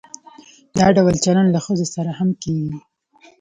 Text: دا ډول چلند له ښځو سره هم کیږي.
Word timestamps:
دا 0.77 0.85
ډول 0.97 1.15
چلند 1.25 1.49
له 1.55 1.59
ښځو 1.65 1.85
سره 1.95 2.11
هم 2.19 2.29
کیږي. 2.43 2.73